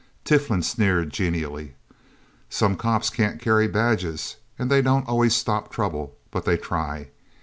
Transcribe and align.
Tiflin 0.25 0.63
sneered 0.63 1.11
genially. 1.11 1.75
"Some 2.49 2.75
cops 2.75 3.11
can't 3.11 3.39
carry 3.39 3.67
badges. 3.67 4.37
And 4.57 4.71
they 4.71 4.81
don't 4.81 5.07
always 5.07 5.35
stop 5.35 5.69
trouble, 5.71 6.17
but 6.31 6.43
they 6.43 6.57
try... 6.57 7.09